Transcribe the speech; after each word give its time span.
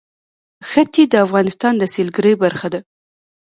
ښتې 0.69 1.03
د 1.07 1.13
افغانستان 1.25 1.73
د 1.77 1.83
سیلګرۍ 1.93 2.33
برخه 2.43 2.67
ده. 2.73 2.79